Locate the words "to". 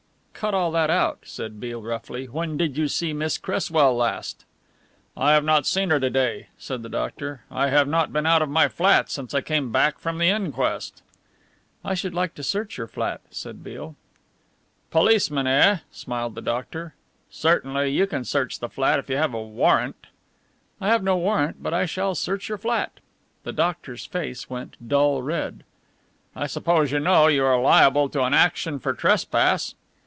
5.99-6.09, 12.33-12.41, 28.09-28.23